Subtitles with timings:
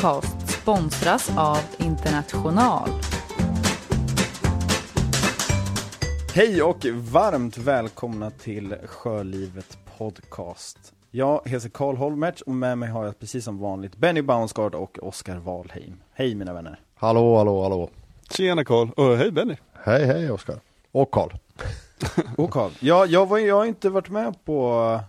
[0.00, 2.88] Podcast sponsras av International.
[6.34, 10.78] Hej och varmt välkomna till Sjölivet Podcast.
[11.10, 14.98] Jag heter Karl Holmertz och med mig har jag precis som vanligt Benny Baunsgaard och
[15.02, 16.00] Oskar Wahlheim.
[16.12, 16.80] Hej mina vänner.
[16.94, 17.90] Hallå, hallå, hallå.
[18.30, 19.56] Tjena Karl, och hej Benny.
[19.72, 20.56] Hej, hej Oskar.
[20.92, 21.30] Och Karl.
[22.36, 22.70] Och Karl.
[22.80, 25.00] Ja, jag, var, jag har inte varit med på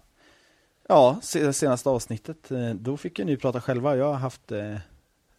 [0.91, 2.51] ja, se- senaste avsnittet.
[2.51, 3.95] Eh, Då fick ju ni prata själva.
[3.95, 4.75] Jag har haft eh,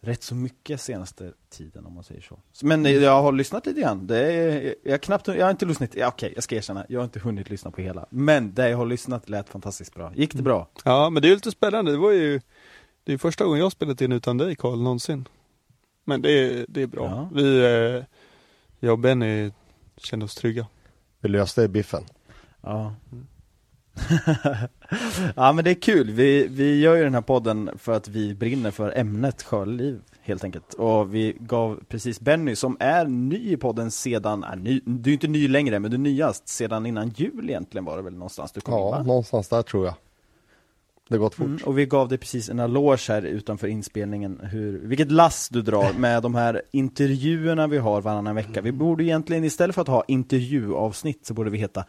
[0.01, 2.39] rätt så mycket senaste tiden om man säger så.
[2.61, 4.07] Men eh, jag har lyssnat lite grann.
[4.07, 6.99] Det är, jag, har knappt, jag har inte lyssnat, ja, okej jag ska erkänna, jag
[6.99, 8.05] har inte hunnit lyssna på hela.
[8.09, 10.11] Men det jag har lyssnat lät fantastiskt bra.
[10.15, 10.67] Gick det bra?
[10.83, 11.91] Ja, men det är lite spännande.
[11.91, 12.41] Det var ju
[13.03, 15.27] det är första gången jag spelat in utan dig Karl någonsin.
[16.03, 17.05] Men det är, det är bra.
[17.05, 17.29] Ja.
[17.33, 18.03] Vi, eh,
[18.79, 19.51] jag och Benny
[19.97, 20.67] kände oss trygga.
[21.19, 22.03] Vi löste biffen.
[22.61, 22.93] Ja.
[25.35, 28.35] ja men det är kul, vi, vi gör ju den här podden för att vi
[28.35, 30.73] brinner för ämnet sjöliv helt enkelt.
[30.73, 35.13] Och vi gav precis Benny, som är ny i podden sedan, äh, ny, du är
[35.13, 38.51] inte ny längre men du är nyast, sedan innan jul egentligen var det väl någonstans
[38.51, 39.03] du kom in Ja, va?
[39.03, 39.93] någonstans där tror jag.
[41.09, 41.45] Det har gått fort.
[41.45, 45.61] Mm, och vi gav dig precis en eloge här utanför inspelningen, hur, vilket lass du
[45.61, 48.61] drar med de här intervjuerna vi har varannan vecka.
[48.61, 51.85] Vi borde egentligen istället för att ha intervjuavsnitt så borde vi heta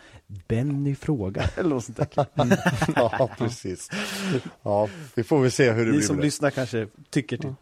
[0.49, 2.27] Benny frågar, eller något sånt där.
[2.97, 3.91] ja, precis.
[4.63, 6.27] Ja, vi får väl se hur det Ni blir som med det.
[6.27, 7.55] lyssnar kanske tycker till.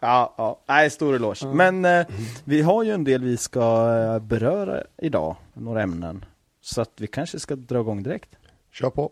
[0.00, 1.46] Ja, ja, nej, stor eloge.
[1.46, 2.06] Men eh,
[2.44, 6.24] vi har ju en del vi ska eh, beröra idag, några ämnen.
[6.60, 8.30] Så att vi kanske ska dra igång direkt.
[8.72, 9.10] Kör på.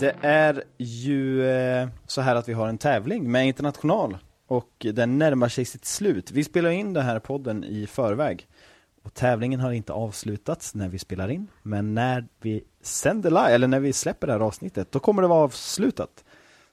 [0.00, 5.18] Det är ju eh, så här att vi har en tävling med International och den
[5.18, 6.30] närmar sig sitt slut.
[6.30, 8.48] Vi spelar in den här podden i förväg
[9.02, 13.68] och tävlingen har inte avslutats när vi spelar in, men när vi sänder live, eller
[13.68, 16.24] när vi släpper det här avsnittet, då kommer det vara avslutat.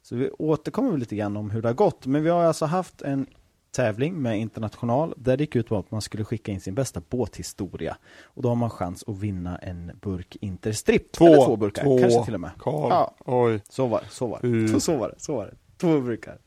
[0.01, 3.01] Så vi återkommer lite grann om hur det har gått, men vi har alltså haft
[3.01, 3.27] en
[3.75, 7.01] tävling med International där det gick ut på att man skulle skicka in sin bästa
[7.09, 11.11] båthistoria och då har man chans att vinna en burk Interstrip.
[11.11, 11.25] Två.
[11.27, 11.97] Eller två burkar, Två.
[11.99, 12.51] kanske till och med.
[12.59, 13.15] Karl, Ja.
[13.25, 13.61] oj.
[13.69, 14.47] Så var det, så var det.
[14.47, 14.79] Mm.
[14.79, 15.53] Så var det, så var det.
[15.77, 16.37] Två brukar.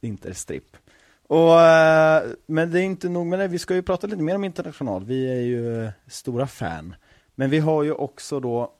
[0.00, 0.76] Interstrip.
[1.26, 4.34] Och, eh, men det är inte nog med det, vi ska ju prata lite mer
[4.34, 5.04] om International.
[5.04, 6.94] Vi är ju stora fan.
[7.34, 8.72] Men vi har ju också då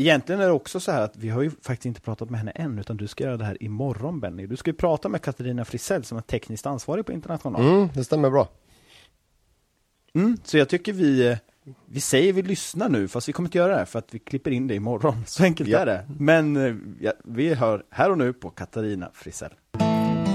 [0.00, 2.50] Egentligen är det också så här att vi har ju faktiskt inte pratat med henne
[2.50, 4.46] än, utan du ska göra det här imorgon Benny.
[4.46, 7.62] Du ska ju prata med Katarina Frisell som är tekniskt ansvarig på International.
[7.62, 8.48] Mm, det stämmer bra.
[10.14, 11.36] Mm, så jag tycker vi, eh,
[11.86, 14.50] vi säger vi lyssnar nu, fast vi kommer inte göra det för att vi klipper
[14.50, 15.14] in det imorgon.
[15.26, 15.78] Så enkelt Ja.
[15.78, 16.06] är det.
[16.18, 19.52] Men eh, ja, vi hör här och nu på Katarina Frisell.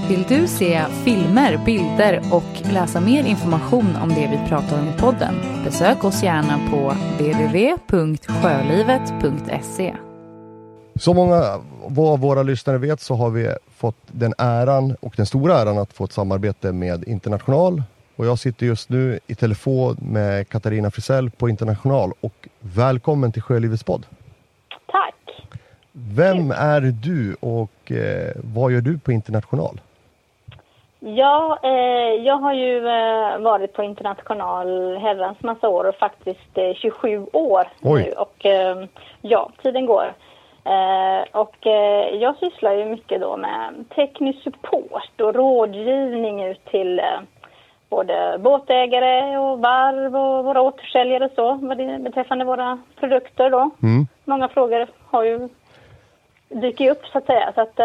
[0.08, 4.92] Vill du se filmer, bilder och läsa mer information om det vi pratar om i
[4.98, 5.34] podden?
[5.64, 9.94] Besök oss gärna på www.sjölivet.se.
[11.00, 11.60] Så många
[11.96, 15.92] av våra lyssnare vet så har vi fått den äran och den stora äran att
[15.92, 17.82] få ett samarbete med International.
[18.16, 23.42] Och jag sitter just nu i telefon med Katarina Frisell på International och välkommen till
[23.42, 24.06] Sjölivets podd.
[24.86, 25.14] Tack.
[25.92, 29.80] Vem är du och eh, vad gör du på International?
[31.06, 36.74] Ja, eh, jag har ju eh, varit på international herrans massa år och faktiskt eh,
[36.74, 38.02] 27 år Oj.
[38.02, 38.12] nu.
[38.12, 38.84] Och eh,
[39.22, 40.14] ja, tiden går.
[40.64, 47.00] Eh, och eh, jag sysslar ju mycket då med teknisk support och rådgivning ut till
[47.90, 53.70] både båtägare och varv och våra återförsäljare och så vad det, beträffande våra produkter då.
[53.82, 54.06] Mm.
[54.24, 55.48] Många frågor har ju
[56.48, 57.76] dyker ju upp så att säga så att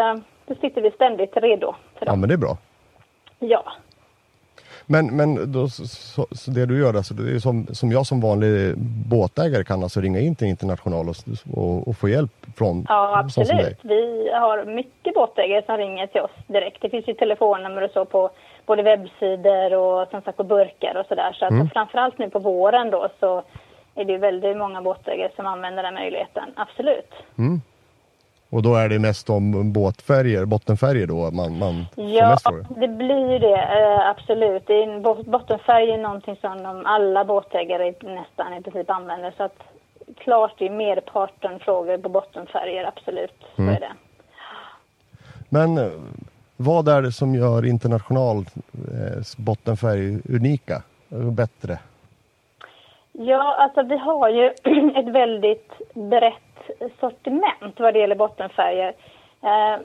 [0.46, 2.56] då sitter vi ständigt redo för Ja men det är bra.
[3.40, 3.72] Ja.
[4.86, 8.20] Men, men då, så, så, det du gör alltså, det är som, som jag som
[8.20, 8.74] vanlig
[9.10, 11.16] båtägare kan alltså ringa in till International och,
[11.54, 13.78] och, och få hjälp från Ja, absolut.
[13.82, 16.82] Vi har mycket båtägare som ringer till oss direkt.
[16.82, 18.30] Det finns ju telefonnummer och så på
[18.66, 21.32] både webbsidor och som sagt på burkar och sådär.
[21.38, 21.70] Så att Mm.
[21.70, 23.42] framförallt nu på våren då så
[23.94, 26.44] är det ju väldigt många båtägare som använder den möjligheten.
[26.56, 27.12] Absolut.
[28.50, 32.38] Och då är det mest om båtfärger, bottenfärger då man, man Ja,
[32.76, 33.56] det blir ju det.
[33.62, 34.66] Eh, absolut.
[34.66, 39.34] Det är en bot- bottenfärg är någonting som alla båtägare nästan i princip använder.
[39.36, 39.56] Så att
[40.16, 43.34] klart det är merparten frågor på bottenfärger, absolut.
[43.56, 43.74] Så Mm.
[43.74, 43.92] är det.
[45.48, 45.90] Men eh,
[46.56, 50.82] vad är det som gör International eh, bottenfärg unika?
[51.32, 51.78] Bättre?
[53.22, 54.46] Ja, alltså vi har ju
[54.94, 56.70] ett väldigt brett
[57.00, 58.94] sortiment vad det gäller bottenfärger.
[59.42, 59.80] Eh,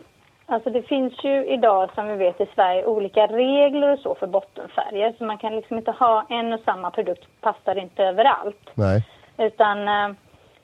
[0.45, 4.27] alltså det finns ju idag som vi vet i Sverige olika regler och så för
[4.27, 5.15] bottenfärger.
[5.17, 8.69] Så man kan liksom inte ha en och samma produkt passar inte överallt.
[8.73, 9.03] Nej.
[9.37, 10.15] Utan eh,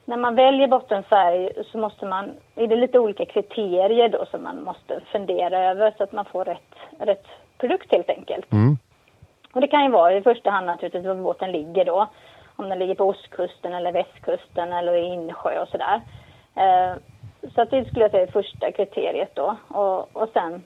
[0.05, 4.63] när man väljer bottenfärg så måste man, är det lite olika kriterier då som man
[4.63, 7.25] måste fundera över så att man får rätt, rätt
[7.57, 8.51] produkt helt enkelt.
[8.51, 8.77] Mm.
[9.53, 12.07] Och det kan ju vara i första hand naturligtvis var båten ligger då.
[12.61, 16.01] Om den ligger på ostkusten eller västkusten eller i insjö och sådär.
[16.55, 16.95] Eh,
[17.55, 19.55] så att det skulle jag säga är första kriteriet då.
[19.67, 20.63] Och, och sen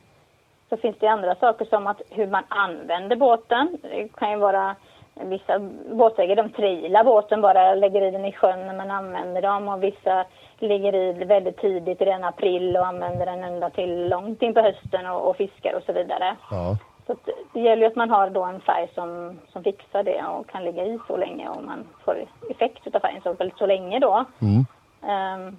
[0.70, 3.78] så finns det andra saker som att hur man använder båten.
[3.82, 4.76] Det kan ju vara
[5.14, 5.60] vissa
[5.92, 9.84] båtägare de trailar båten bara, lägger i den i sjön när man använder dem och
[9.84, 10.26] vissa
[10.60, 15.08] lägger i väldigt tidigt redan april och använder den ända till långt in på hösten
[15.08, 16.36] och, och fiskar och så vidare.
[16.52, 16.78] Ja.
[17.08, 17.16] Så
[17.54, 20.64] det gäller ju att man har då en färg som, som fixar det och kan
[20.64, 24.26] ligga i så länge och man får effekt av färgen så, så länge då.
[24.42, 24.66] Mm.
[25.02, 25.58] Um,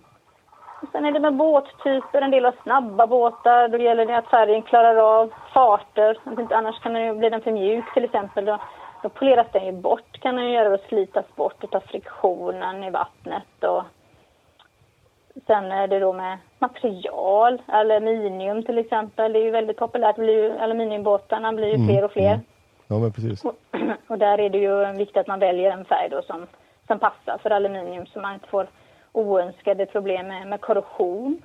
[0.92, 4.62] sen är det med båttyper, en del har snabba båtar, då gäller det att färgen
[4.62, 6.18] klarar av farter.
[6.50, 8.44] Annars kan den ju, blir den för mjuk till exempel.
[8.44, 8.58] Då,
[9.02, 12.84] då poleras den ju bort, kan den ju göra och slitas bort och ta friktionen
[12.84, 13.64] i vattnet.
[13.64, 13.82] Och
[15.46, 19.32] sen är det då med material, aluminium till exempel.
[19.32, 22.32] Det är ju väldigt populärt, blir aluminiumbåtarna blir ju Mm, fler och fler.
[22.32, 22.40] mm.
[22.88, 23.44] Ja men precis.
[23.44, 23.54] Och,
[24.06, 26.46] och där är det ju viktigt att man väljer en färg då som,
[26.86, 28.66] som passar för aluminium så man inte får
[29.12, 31.42] oönskade problem med, med korrosion.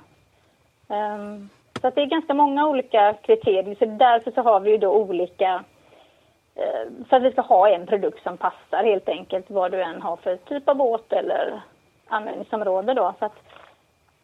[0.89, 1.49] Ehm,
[1.81, 3.75] så att det är ganska många olika kriterier.
[3.79, 5.63] Så därför så har vi ju då olika
[6.55, 10.01] eh, för att vi ska ha en produkt som passar helt enkelt vad du än
[10.01, 11.61] har för typ av båt eller
[12.07, 13.13] användningsområde då.
[13.19, 13.35] Så att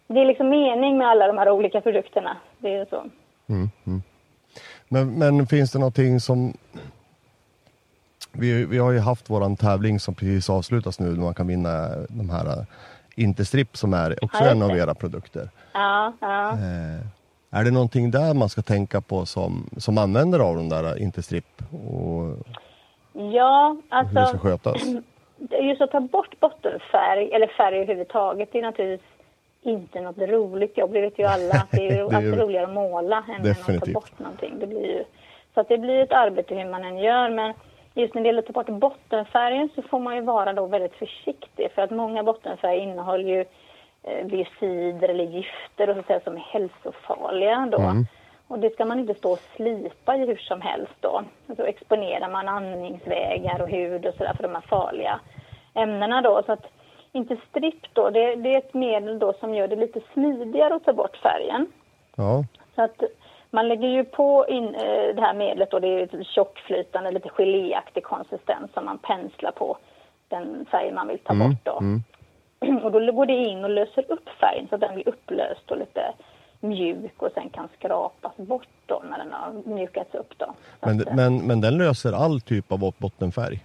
[0.07, 2.37] det är liksom mening med alla de här olika produkterna.
[2.57, 3.05] Det är så.
[3.47, 4.01] Mm, mm.
[4.87, 6.53] Men, men finns det någonting som
[8.31, 11.89] vi, vi har ju haft våran tävling som precis avslutas nu där man kan vinna
[12.09, 12.65] de här uh,
[13.15, 15.49] Interstrip som är också Ja, en av era produkter.
[15.73, 16.51] Ja, ja.
[16.51, 21.01] Eh, är det någonting där man ska tänka på som, som användare av de där
[21.01, 22.47] Interstrip och
[23.13, 24.81] ja hur det ska alltså skötas?
[25.61, 29.16] just att ta bort bottenfärg eller färg överhuvudtaget det är naturligtvis
[29.61, 30.93] inte något roligt jobb.
[30.93, 31.53] Det vet ju alla.
[31.53, 33.93] att Det är Det är alltid roligare att måla än än att ta Definitivt.
[33.93, 34.59] bort någonting.
[34.59, 35.03] Det blir ju,
[35.53, 37.29] så att det blir ett arbete hur man än gör.
[37.29, 37.53] Men
[37.93, 40.95] just när det gäller att ta bort bottenfärgen så får man ju vara då väldigt
[40.95, 41.71] försiktig.
[41.75, 43.45] För att många bottenfärger innehåller ju
[44.03, 47.79] eh, biocider eller gifter och så säga, som är hälsofarliga då.
[47.81, 48.05] Mm.
[48.47, 51.23] Och det ska man inte stå och slipa i hur som helst då.
[51.55, 55.19] Så exponerar man andningsvägar och hud och sådär för de här farliga
[55.73, 56.43] ämnena då.
[56.45, 56.65] Så att
[57.11, 60.83] inte stripp då, det, det är ett medel då som gör det lite smidigare att
[60.85, 61.67] ta bort färgen.
[62.15, 62.43] Ja,
[62.75, 63.03] Så att
[63.51, 68.03] man lägger ju på in, eh, det här medlet och det är tjockflytande, lite geléaktig
[68.03, 69.77] konsistens som man penslar på
[70.27, 71.77] den färg man vill ta Mm, bort då.
[71.79, 72.03] mm.
[72.83, 75.77] Och då går det in och löser upp färgen så att den blir upplöst och
[75.77, 76.13] lite
[76.59, 80.45] mjuk och sen kan skrapas bort då när den har mjukats upp då.
[80.79, 83.59] Men, att, eh, men, men den löser all typ av bot- bottenfärg?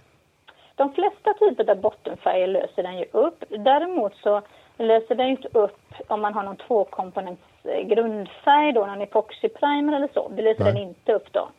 [0.75, 3.43] De flesta typer av bottenfärger löser den ju upp.
[3.49, 4.41] Däremot så
[4.77, 10.09] löser den ju inte upp om man har någon tvåkomponents grundfärg då, någon epoxyprimer eller
[10.13, 10.29] så.
[10.29, 10.73] Det löser Nej.
[10.73, 11.49] den inte upp då.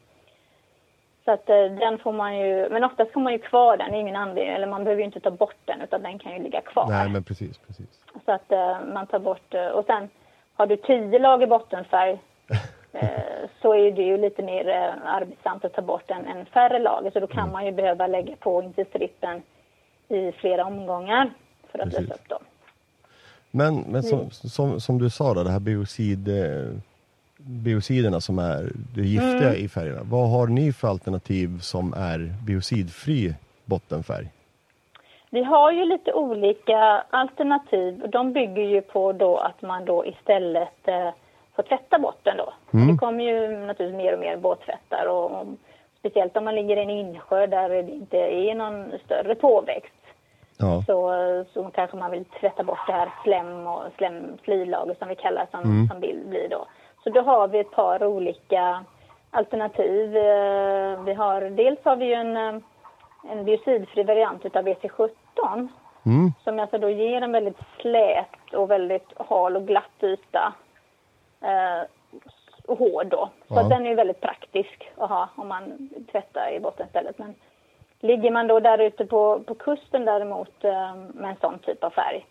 [1.24, 3.96] Så att eh, den får man ju, men oftast får man ju kvar den, det
[3.96, 6.42] är ingen anledning, eller man behöver ju inte ta bort den utan den kan ju
[6.42, 6.86] ligga kvar.
[6.88, 8.04] Nej men precis, precis.
[8.24, 10.08] Så att eh, man tar bort, eh, och sen
[10.54, 12.18] har du tio lager bottenfärg
[13.62, 17.10] så är det ju lite mer eh, arbetsamt att ta bort en, en färre lager
[17.10, 19.42] så då kan man ju behöva lägga på interstrippen
[20.08, 21.30] i flera omgångar
[21.72, 22.00] för att Precis.
[22.00, 22.42] lösa upp dem.
[23.50, 24.30] Men, men som, Mm.
[24.30, 26.70] som, som du sa då, det här biocid, eh,
[27.36, 29.64] biociderna som är det giftiga Mm.
[29.64, 30.00] i färgerna.
[30.04, 33.34] Vad har ni för alternativ som är biocidfri
[33.64, 34.26] bottenfärg?
[35.30, 40.06] Vi har ju lite olika alternativ och de bygger ju på då att man då
[40.06, 40.88] istället
[41.56, 42.52] får tvätta botten då.
[42.74, 42.88] Mm.
[42.88, 45.46] Det kommer ju naturligtvis mer och mer båttvättar och, och
[45.98, 49.94] speciellt om man ligger i en insjö där det inte är någon större påväxt
[50.58, 51.14] Ja, så,
[51.52, 55.46] så kanske man vill tvätta bort det här slem och slem, slilager som vi kallar
[55.50, 55.86] som, Mm.
[55.88, 56.66] som bild blir då.
[57.04, 58.84] Så då har vi ett par olika
[59.30, 60.16] alternativ.
[60.16, 62.54] Eh, Vi har, dels har vi ju en, eh,
[63.30, 65.08] en biocidfri variant utav BC17
[66.06, 66.32] mm.
[66.44, 70.52] som alltså då ger en väldigt slät och väldigt hal och glatt yta.
[71.44, 71.82] Eh,
[72.66, 73.28] och hård då.
[73.48, 73.60] Så Ja.
[73.60, 77.18] att den är ju väldigt praktisk att ha om man tvättar i bottenstället.
[77.18, 77.34] Men
[78.00, 81.90] ligger man då där ute på, på kusten däremot eh, med en sån typ av
[81.90, 82.26] färg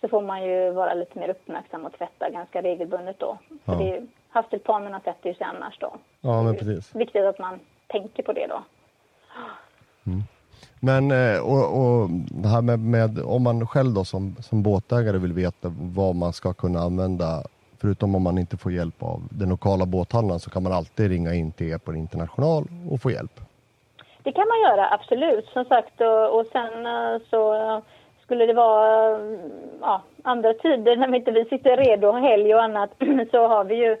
[0.00, 3.38] så får man ju vara lite mer uppmärksam och tvätta ganska regelbundet då.
[3.64, 3.78] För Ja.
[3.78, 5.92] det är, havsdelpanerna sätter ju sig annars då.
[6.20, 6.94] ja men Det är precis.
[6.94, 8.62] Viktigt att man tänker på det då.
[10.80, 15.18] Men eh, och, och det här med, med om man själv då som, som båtägare
[15.18, 17.42] vill veta vad man ska kunna använda
[17.80, 21.34] Förutom om man inte får hjälp av den lokala båthandlaren så kan man alltid ringa
[21.34, 23.40] in till er på International och få hjälp.
[24.22, 25.46] Det kan man göra, absolut.
[25.46, 27.78] Som sagt, och, och sen eh, så eh,
[28.22, 32.62] skulle det vara mm, ja, andra tider när vi inte vi sitter redo, helg och
[32.62, 32.90] annat,
[33.30, 33.92] så har vi ju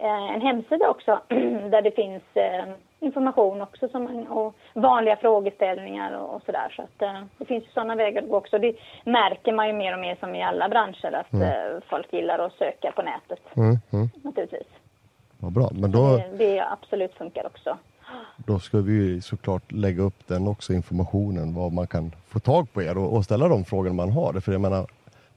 [0.00, 1.20] eh, en hemsida också
[1.70, 2.64] där det finns eh,
[3.00, 6.72] information också som, man- och vanliga frågeställningar och, och sådär.
[6.76, 8.58] Så att eh, det finns ju sådana vägar att gå också.
[8.58, 12.38] Det märker man ju mer och mer som i alla branscher att eh, folk gillar
[12.38, 14.08] att söka på nätet Mm, mm.
[14.22, 14.66] naturligtvis.
[15.38, 17.78] Vad bra, men då, Det, det absolut funkar också.
[18.36, 22.72] då ska vi ju såklart lägga upp den också, informationen, vad man kan få tag
[22.72, 24.40] på er och, och ställa de frågor man har.
[24.40, 24.86] För jag menar,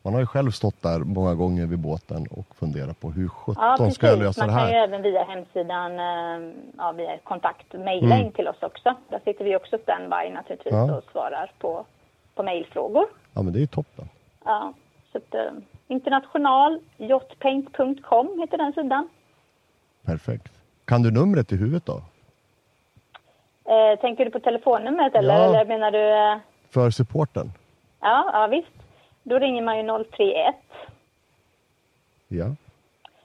[0.04, 3.30] man har ju själv stått där många gånger vid båten och funderat på hur Ja,
[3.30, 3.96] sjutton precis.
[3.96, 4.84] ska jag lösa Man det kan ju här?
[4.84, 6.40] även via hemsidan, eh,
[6.78, 8.26] ja, via kontakt, mejla Mm.
[8.26, 8.96] in till oss också.
[9.10, 10.98] Där sitter vi också standby naturligtvis Ja.
[10.98, 11.86] och svarar på,
[12.36, 13.06] på mejlfrågor.
[13.34, 14.10] Ja men det är ju toppen.
[14.46, 14.74] Ja,
[15.12, 15.52] så att, eh,
[15.88, 19.10] internationalyachtpaint.com heter den sidan.
[20.06, 20.52] Perfekt.
[20.86, 22.02] Kan du numret i huvudet då?
[23.66, 25.44] Eh, tänker du på telefonnumret eller, Ja.
[25.46, 26.32] eller menar du?
[26.34, 26.38] Eh,
[26.70, 27.52] För supporten?
[28.02, 28.83] ja, ja, visst.
[29.24, 30.56] Då ringer man ju 031
[32.28, 32.56] Ja,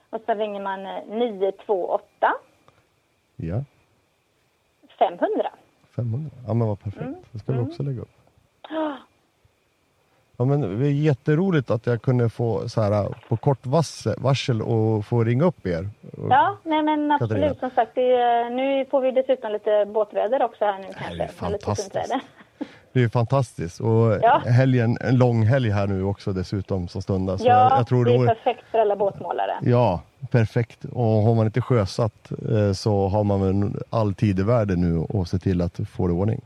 [0.09, 2.33] och så ringer man eh, 928
[3.35, 3.63] ja.
[4.99, 5.51] 500.
[5.95, 6.29] 500.
[6.47, 7.01] Ja men vad perfekt.
[7.01, 8.09] Mm, Det ska vi också lägga upp.
[10.37, 13.65] Ja men det är jätteroligt att jag kunde få så här på kort
[14.17, 15.89] varsel och få ringa upp er.
[16.29, 17.31] Ja, nej men absolut.
[17.31, 17.55] Katarina.
[17.59, 21.03] Som sagt, det, är- nu får vi dessutom lite båtväder också här nu kanske.
[21.05, 22.13] är med lite fantastiskt.
[22.93, 24.41] Det är fantastiskt och Ja.
[24.45, 27.37] helgen, en lång helg här nu också dessutom som stundar.
[27.37, 29.51] Så Ja, jag, jag tror det det är vore, perfekt för alla båtmålare.
[29.61, 30.85] Ja, perfekt.
[30.85, 34.97] Och har man inte sjösatt eh, så har man väl all tid i världen nu
[34.99, 36.41] och se till att få det i ordning.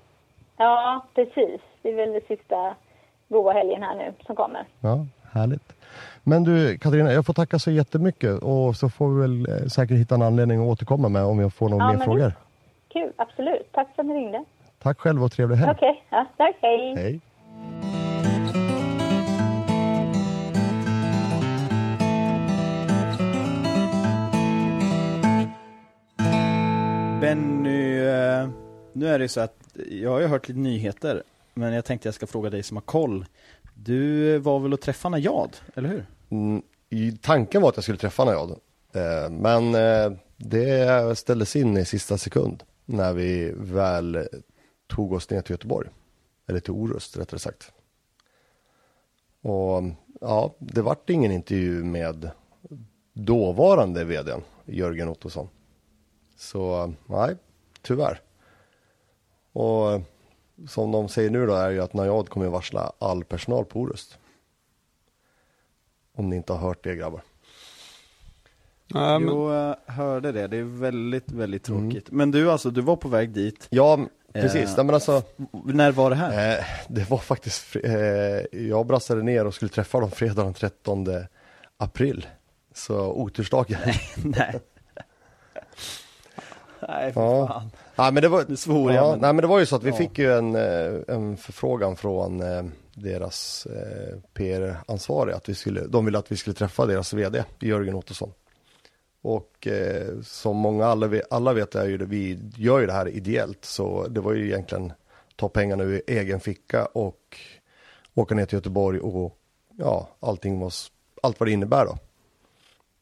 [0.57, 1.61] Ja, precis.
[1.81, 2.75] Det är väl det sista
[3.29, 4.63] goda helgen här nu som kommer.
[4.79, 5.73] Ja, härligt.
[6.23, 9.97] Men du Katarina, jag får tacka så jättemycket och så får vi väl eh, säkert
[9.97, 12.19] hitta en anledning att återkomma med om jag får några Ja, mer frågor.
[12.19, 12.33] det-
[12.87, 13.69] Kul, absolut.
[13.71, 14.43] Tack för att ni ringde.
[14.83, 15.71] Tack själv och trevlig helg.
[15.71, 16.55] Okej, ja, tack.
[16.61, 16.93] Hej.
[16.95, 17.21] Hej.
[27.21, 28.49] Benny, eh,
[28.93, 29.55] nu är det så att
[29.91, 31.23] jag har ju hört lite nyheter,
[31.53, 33.25] men jag tänkte jag ska fråga dig som har koll.
[33.73, 36.05] Du var väl och träffade Najad, eller hur?
[36.29, 38.51] Mm, i- tanken var att jag skulle träffa Najad.
[38.93, 44.27] Eh, men eh, det ställdes in i sista sekund när vi väl
[44.95, 45.89] tog oss ner till Göteborg.
[46.47, 47.71] Eller till Orust rättare sagt.
[49.41, 49.83] Och
[50.21, 52.29] ja, det vart ingen intervju med
[53.13, 55.49] dåvarande vdn Jörgen Ottosson.
[56.37, 57.35] Så nej,
[57.81, 58.21] tyvärr.
[59.51, 60.01] Och
[60.67, 64.17] som de säger nu då är ju att Najad kommer varsla all personal på Orust.
[66.15, 67.21] Om ni inte har hört det grabbar.
[68.87, 70.47] Nej, men, Jo, jag hörde det.
[70.47, 71.89] Det är väldigt, väldigt Mm.
[71.91, 72.11] tråkigt.
[72.11, 73.67] Men du alltså, du var på väg dit.
[73.69, 73.99] Ja,
[74.33, 74.69] precis.
[74.69, 75.21] Eh, Nej, men alltså,
[75.65, 76.57] När var det här?
[76.59, 77.93] eh, det var faktiskt, eh,
[78.67, 81.07] jag brassade ner och skulle träffa dem fredag den 13
[81.77, 82.27] april.
[82.73, 83.79] Så otursdagen.
[84.23, 84.59] Nej.
[86.87, 87.47] Nej, för Ja.
[87.47, 87.69] fan.
[87.95, 89.75] Nej men det var, Nu svor jag, ja, men- nej men det var ju så
[89.75, 89.95] att vi Ja.
[89.95, 92.63] fick ju en, eh, en förfrågan från eh,
[92.93, 97.95] deras eh, PR-ansvariga att vi skulle, de ville att vi skulle träffa deras VD Jörgen
[97.95, 98.31] Ottosson.
[99.23, 102.93] Och eh, som många alla vet, alla vet är ju det, vi gör ju det
[102.93, 104.93] här ideellt så det var ju egentligen
[105.35, 107.37] ta pengarna ur egen ficka och
[108.13, 109.37] åka ner till Göteborg och
[109.77, 110.73] ja, allting var,
[111.23, 111.97] allt vad det innebär då.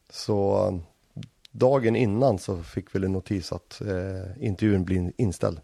[0.10, 0.80] Så
[1.52, 5.60] dagen innan så fick vi en notis att eh, intervjun blir inställd.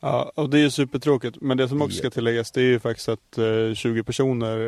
[0.00, 1.36] ja, och det är ju supertråkigt.
[1.40, 4.58] Men det som också ska tilläggas det är ju faktiskt att eh, 20 personer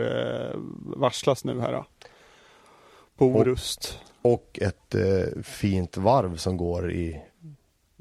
[0.50, 0.58] eh,
[0.96, 1.72] varslas nu här.
[1.72, 1.86] Då,
[3.18, 3.98] på Och- Orust.
[4.22, 7.20] Och ett eh, fint varv som går i,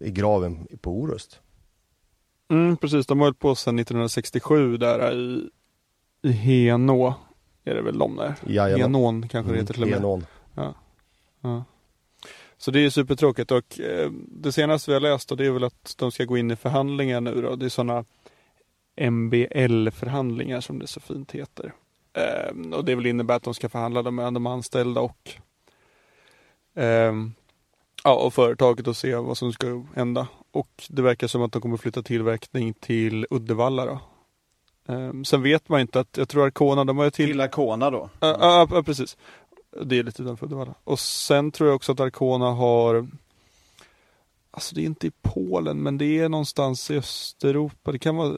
[0.01, 1.39] i graven på Orust.
[2.49, 5.49] Mm, precis, de har hållit på sedan 1967 där i,
[6.21, 7.13] i Henå.
[7.63, 8.35] Är det väl de där?
[8.47, 8.81] Jajamän.
[8.81, 9.97] Henån kanske det heter till och med.
[9.97, 10.25] Enon.
[11.41, 11.63] Ja.
[12.57, 15.63] Så det är supertråkigt och eh, det senaste vi har läst och det är väl
[15.63, 17.55] att de ska gå in i förhandlingar nu då.
[17.55, 18.05] Det är sådana
[19.11, 21.73] MBL-förhandlingar som det så fint heter.
[22.17, 25.31] Eh, och det vill innebära att de ska förhandla med de anställda och
[26.75, 27.33] ehm,
[28.03, 30.27] ja, och företaget och se vad som ska hända.
[30.51, 33.99] Och det verkar som att de kommer flytta tillverkning till Uddevalla då.
[34.93, 37.89] Ehm, sen vet man inte att, jag tror Arcona, de har ju till Till Arcona
[37.89, 38.09] då?
[38.19, 39.17] Ja, ja, ja, precis.
[39.81, 40.73] Det är lite utanför Uddevalla.
[40.83, 43.07] Och sen tror jag också att Arcona har
[44.51, 47.91] Alltså det är inte i Polen men det är någonstans i Östeuropa.
[47.91, 48.35] Det kan vara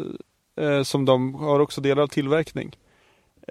[0.56, 2.76] eh, som de har också delar av tillverkning.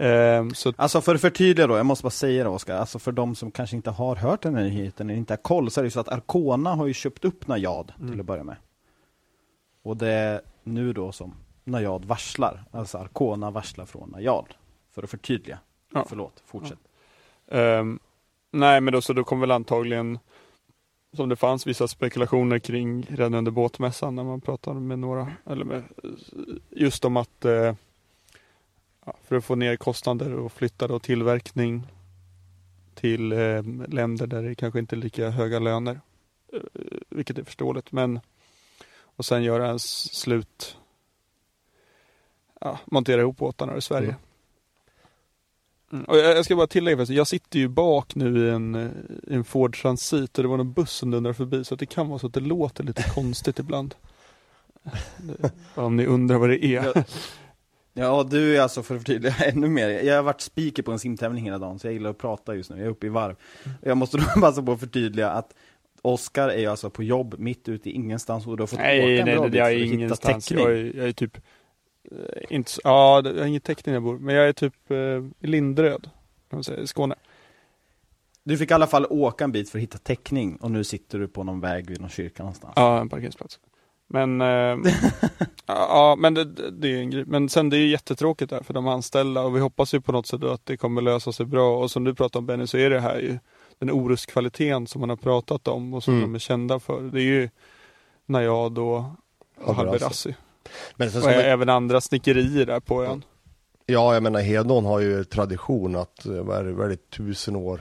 [0.00, 3.12] Eh, så Alltså för att förtydliga då, jag måste bara säga det Oskar, alltså för
[3.12, 5.82] de som kanske inte har hört den här nyheten eller inte har koll så är
[5.82, 8.10] det ju så att Arcona har ju köpt upp Najad Mm.
[8.10, 8.56] till att börja med.
[9.82, 12.64] Och det är nu då som Najad varslar.
[12.70, 14.46] Alltså Arkona varslar från Najad.
[14.94, 15.58] För att förtydliga.
[15.94, 16.04] Ja.
[16.08, 16.78] Förlåt, fortsätt.
[17.50, 17.98] Ehm,
[18.50, 20.18] nej, men då, så då kommer väl antagligen,
[21.16, 25.64] som det fanns vissa spekulationer kring redan under båtmässan när man pratade med några, eller
[25.64, 25.82] med,
[26.70, 27.74] just om att eh,
[29.04, 31.86] ja, för att få ner kostnader och flytta då tillverkning
[32.94, 36.00] till eh, länder där det kanske inte är lika höga löner.
[36.52, 36.60] Eh,
[37.08, 38.20] vilket är förståeligt, men
[39.00, 40.76] och sen göra en slut,
[42.60, 44.08] ja, montera ihop båtarna i Sverige.
[44.08, 44.20] Mm.
[45.92, 46.04] Mm.
[46.04, 48.90] Och jag jag ska bara tillägga, förresten, jag sitter ju bak nu i en, eh,
[49.26, 52.08] i en Ford Transit och det var någon buss som dundrar förbi så det kan
[52.08, 53.94] vara så att det låter lite konstigt ibland.
[55.74, 57.04] Om ni undrar vad det är.
[57.98, 58.26] Ja.
[58.30, 59.88] Du är alltså för att förtydliga ännu mer.
[59.88, 62.70] Jag har varit speaker på en simtävling hela dagen, så jag gillar att prata just
[62.70, 62.76] nu.
[62.76, 63.36] Jag är uppe i varv.
[63.82, 65.54] Jag måste då passa på att förtydliga att
[66.02, 68.86] Oskar är ju alltså på jobb mitt ute i ingenstans och du har fått åka
[68.86, 70.58] Nej, en nej, bra det, bit jag för att hitta täckning.
[70.58, 71.36] Jag är, jag är typ,
[72.10, 75.22] eh, inte, ja, jag har ingen täckning jag bor, men jag är typ eh,
[76.62, 77.14] säga, i Skåne.
[78.44, 81.18] Du fick i alla fall åka en bit för att hitta täckning och nu sitter
[81.18, 82.72] du på någon väg vid någon kyrka någonstans.
[82.76, 83.60] Ja, en parkeringsplats.
[84.10, 84.92] Men, eh,
[85.66, 87.24] ja, men det, det är en grej.
[87.26, 90.12] Men sen det är ju jättetråkigt där för de anställda och vi hoppas ju på
[90.12, 91.78] något sätt att det kommer lösa sig bra.
[91.82, 93.38] Och som du pratade om Benny så är det här ju
[93.78, 96.22] den oruskvaliteten som man har pratat om och som Mm.
[96.28, 97.02] de är kända för.
[97.02, 97.48] Det är ju
[98.26, 98.96] Najad och,
[99.64, 99.98] och Haberassi.
[100.04, 100.34] Haberassi.
[100.96, 103.24] Men Och man, även andra snickerier där på ön.
[103.86, 107.10] ja, jag menar Hedon har ju tradition att, eh, vad är det, vad är det
[107.10, 107.80] tusen år,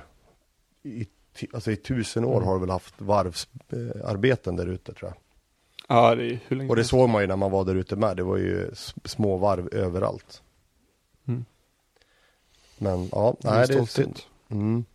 [0.83, 1.07] i,
[1.53, 2.47] alltså i tusen år Mm.
[2.47, 5.17] har du väl haft varvsarbeten där ute tror jag.
[5.87, 7.95] Ja, det är hur länge Och det såg man ju när man var där ute
[7.95, 8.71] med, det var ju
[9.03, 10.41] små varv överallt.
[11.27, 11.45] Mm.
[12.77, 13.43] Men ja, helst.
[13.43, 14.19] nej det är synd.
[14.49, 14.85] Mm.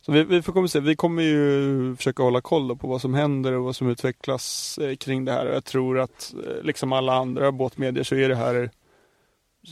[0.00, 0.80] Så vi, vi får komma se.
[0.80, 4.96] Vi kommer ju försöka hålla koll på vad som händer och vad som utvecklas eh,
[4.96, 5.46] kring det här.
[5.46, 8.70] Jag tror att eh, liksom alla andra båtmedier så är det här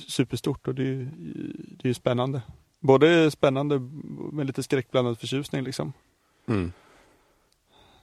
[0.09, 1.09] superstort och det är
[1.79, 2.43] det är ju spännande.
[2.81, 3.79] Både spännande
[4.33, 5.93] med lite skräckblandad förtjusning liksom.
[6.49, 6.73] Mm.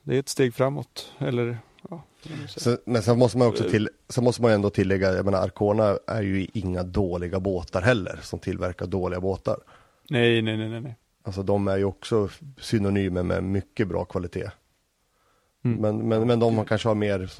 [0.04, 1.12] Det är ett steg framåt.
[1.18, 1.58] Eller
[1.90, 2.04] ja.
[2.48, 5.98] Så, men sen måste man också till, sen måste man ändå tillägga, jag menar Arkona
[6.08, 9.58] är ju inga dåliga båtar heller som tillverkar dåliga båtar.
[10.10, 10.96] nej, nej, nej, nej.
[11.26, 14.50] Alltså de är ju också synonymer med mycket bra kvalitet.
[15.66, 15.82] Mm.
[15.82, 17.32] Men, men, men de kanske har mer,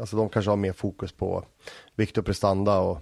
[0.00, 1.44] alltså de kanske har mer fokus på
[1.94, 2.98] vikt och prestanda och,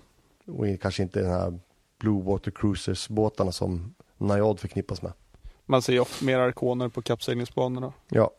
[0.47, 1.59] och kanske inte den här
[1.99, 5.12] Blue Water Cruisers båtarna som Najad förknippas med.
[5.66, 7.92] Man ser ju ofta mer arkoner på kappseglingsbanorna.
[8.09, 8.31] Ja,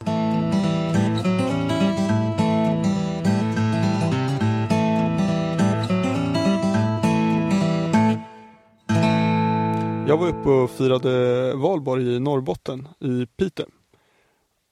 [10.14, 13.66] Jag var uppe och firade valborg i Norrbotten, i Piteå.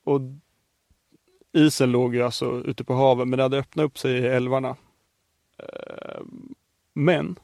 [0.03, 0.21] Och
[1.53, 4.75] isen låg ju alltså ute på havet, men det hade öppnat upp sig i älvarna.
[5.57, 6.55] Ehm,
[6.93, 7.39] men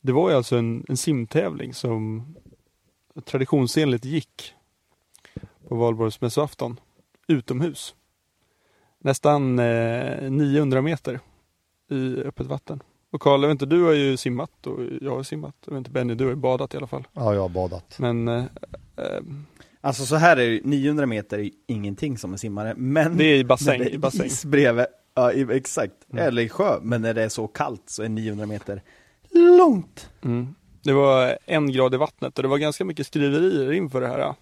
[0.00, 2.26] det var ju alltså en, en simtävling som
[3.24, 4.54] traditionsenligt gick
[5.68, 6.80] på valborgsmässoafton
[7.28, 7.94] utomhus.
[8.98, 11.20] Nästan eh, 900 meter
[11.88, 12.82] i öppet vatten.
[13.12, 15.54] Och Karl, jag vet inte, du har ju simmat och jag har simmat.
[15.66, 17.04] Jag vet inte Benny, du har ju badat i alla fall.
[17.12, 17.96] ja jag har badat.
[17.98, 18.44] Men eh,
[18.96, 19.20] eh,
[19.80, 23.24] Alltså så här är det, 900 meter är ju ingenting som en simmare, men det
[23.24, 23.78] är i bassäng.
[23.78, 24.20] det I bassäng.
[24.20, 26.26] är is bredvid, ja exakt, Mm.
[26.26, 28.82] eller i sjö, men när det är så kallt så är 900 meter
[29.58, 30.10] långt.
[30.22, 30.54] Mm.
[30.82, 34.18] Det var en grad i vattnet och det var ganska mycket skriverier inför det här.
[34.18, 34.36] ja.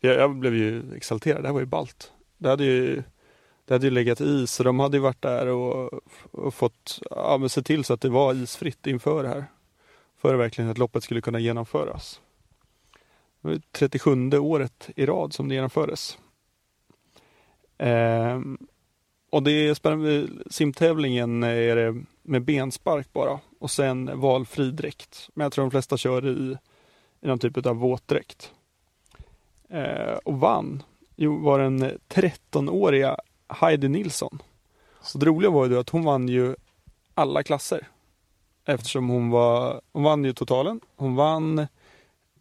[0.00, 2.12] Jag, jag blev ju exalterad, det här var ju ballt.
[2.38, 3.02] Det hade ju,
[3.66, 6.00] det hade ju legat is och de hade ju varit där och,
[6.30, 9.46] och fått ja, men se till så att det var isfritt inför det här.
[10.18, 12.20] För verkligen att loppet skulle kunna genomföras.
[13.40, 16.18] Det var 37 året i rad som det genomfördes.
[17.78, 18.58] Ehm,
[19.30, 25.28] och det är spännande, simtävlingen är det med benspark bara och sen valfri dräkt.
[25.34, 26.56] Men jag tror de flesta kör i,
[27.20, 28.52] i någon typ av våtdräkt.
[29.68, 30.82] Eh, och vann
[31.16, 33.16] jo, var den 13-åriga
[33.48, 34.38] Heidi Nilsson.
[35.02, 36.56] Så det roliga var ju då att hon vann ju
[37.14, 37.88] alla klasser.
[38.64, 41.66] Eftersom hon var, hon vann ju totalen, hon vann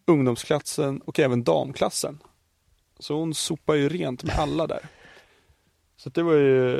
[0.06, 2.20] ungdomsklassen och även damklassen.
[3.00, 4.86] Så hon sopar ju rent med alla där.
[5.98, 6.76] Så det var ju,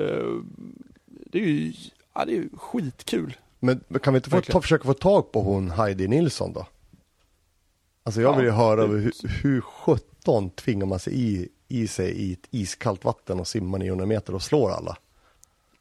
[1.08, 1.74] det är ju,
[2.14, 3.38] ja, det är ju skitkul.
[3.60, 6.68] Men kan vi inte få ta, försöka få tag på hon Heidi Nilsson då?
[8.04, 11.88] Alltså jag Ja, vill ju höra det- hur, hur 17 tvingar man sig i, i
[11.88, 14.98] sig i ett iskallt vatten och simmar 900 meter och slår alla.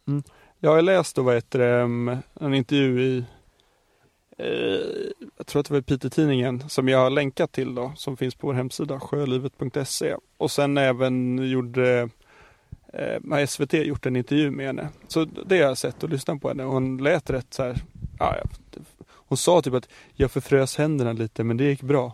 [0.09, 0.23] Mm.
[0.59, 3.25] Jag har läst då, vad heter det, um, en intervju i,
[4.39, 4.47] eh,
[5.37, 8.35] jag tror att det var i Piteå-tidningen, som jag har länkat till då, som finns
[8.35, 10.17] på vår hemsida, sjölivet.se.
[10.37, 12.09] Och sen även gjorde,
[12.93, 14.89] eh, SVT gjort en intervju med henne.
[15.09, 16.65] Så det har jag sett och lyssnat på henne.
[16.65, 17.83] och Hon lät rätt så här
[18.19, 18.37] ja,
[19.07, 22.13] hon sa typ att jag förfrös händerna lite men det gick bra.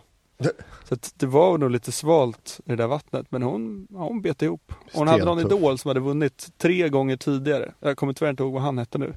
[0.83, 4.41] Så det var nog lite svalt i det där vattnet men hon, ja, hon bet
[4.41, 4.73] ihop.
[4.93, 7.73] Hon hade någon idol som hade vunnit tre gånger tidigare.
[7.79, 9.13] Jag kommer tyvärr inte ihåg vad han hette nu.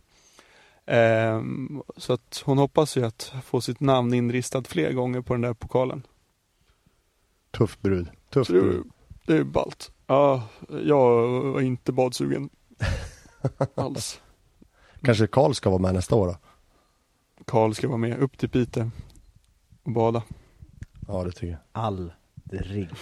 [0.86, 5.40] Ehm, så att hon hoppas ju att få sitt namn inristat fler gånger på den
[5.40, 6.06] där pokalen.
[7.50, 8.08] Tuff brud.
[8.30, 8.90] Tuff det, brud.
[9.26, 9.92] det är ballt.
[10.06, 12.50] Ja, jag var inte badsugen.
[13.74, 14.20] Alls.
[15.02, 16.36] Kanske Karl ska vara med nästa år då?
[17.44, 18.90] Karl ska vara med upp till Piteå
[19.82, 20.22] och bada.
[21.08, 21.58] Ja, det tycker jag.
[21.72, 22.88] Aldrig.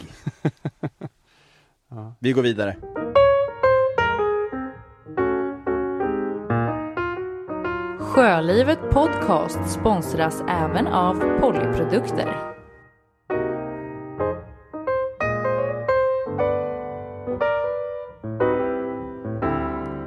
[1.94, 2.14] Ja.
[2.18, 2.76] Vi går vidare.
[8.00, 12.52] Sjölivet Podcast sponsras även av Pollyprodukter.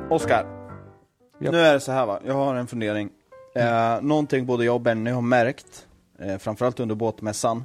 [0.10, 0.46] Oskar,
[1.40, 3.10] nu är det så här va, jag har en fundering.
[3.56, 5.85] Eh, någonting både jag och Benny har märkt,
[6.20, 7.64] eh, framförallt under båtmässan,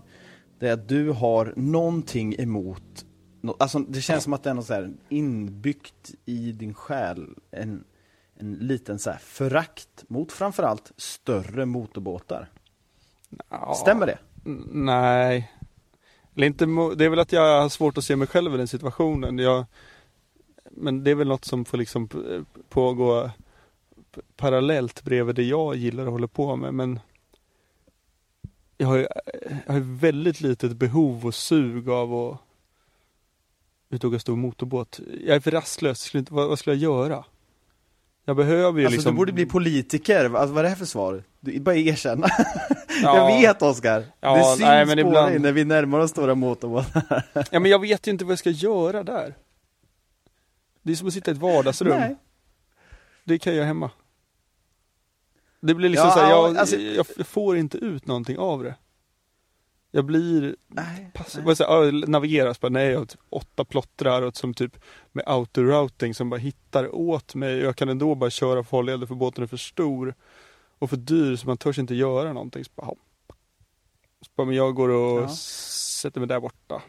[0.58, 3.04] det är att du har någonting emot,
[3.40, 7.28] nå- alltså det känns som att det är något så här inbyggt i din själ,
[7.50, 7.84] en,
[8.34, 12.50] en liten så här förakt mot framförallt större motorbåtar.
[13.48, 13.74] Ja.
[13.74, 14.18] Stämmer det?
[14.72, 15.52] Nej.
[16.36, 16.64] Eller inte,
[16.96, 19.38] det är väl att jag har svårt att se mig själv i den situationen.
[19.38, 19.64] Jag,
[20.70, 22.08] men det är väl något som får liksom
[22.68, 23.30] pågå
[24.36, 26.74] parallellt bredvid det jag gillar och håller på med.
[26.74, 27.00] Men
[28.80, 29.06] jag har ju
[29.66, 32.38] jag har väldigt litet behov och sug av att
[33.90, 35.00] ut och åka stor motorbåt.
[35.24, 36.00] Jag är för rastlös.
[36.00, 37.24] Skulle inte, vad, vad skulle jag göra?
[38.24, 39.14] Jag behöver ju Alltså liksom...
[39.14, 41.24] du borde bli politiker, alltså, vad är det här för svar?
[41.40, 42.26] Du, bara erkänna.
[43.02, 43.16] Ja.
[43.16, 46.10] Jag vet Oskar, Ja, det syns nej, men på ibland- dig när vi närmar oss
[46.10, 47.24] stora motorbåtar.
[47.50, 49.34] Ja men jag vet ju inte vad jag ska göra där.
[50.82, 51.98] Det är som att sitta i ett vardagsrum.
[51.98, 52.16] Nej.
[53.24, 53.90] Det kan jag hemma.
[55.60, 58.62] Det blir liksom Ja, så här, jag, alltså- jag f- får inte ut någonting av
[58.62, 58.74] det.
[59.90, 61.10] Jag blir Nej.
[61.14, 61.54] passiv.
[61.54, 64.76] Så här, ja, navigera, så bara, nej jag har typ åtta plottrar och som typ
[65.12, 67.56] med autorouting som bara hittar åt mig.
[67.58, 70.14] Jag kan ändå bara köra farleder för båten är för stor
[70.78, 72.64] och för dyr så man törs inte göra någonting.
[72.64, 72.98] Så bara, hopp.
[74.22, 75.28] så bara, men jag går och Ja.
[75.28, 76.82] sätter mig där borta.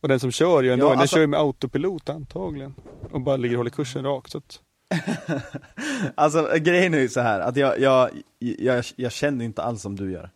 [0.00, 2.74] Och den som kör ju ändå, Ja, den alltså- kör ju med autopilot antagligen.
[3.10, 4.30] Och bara ligger och håller kursen rakt.
[4.30, 4.60] Så att,
[6.14, 9.96] Alltså grejen är ju så här att jag, jag, jag, jag känner inte alls som
[9.96, 10.30] du gör.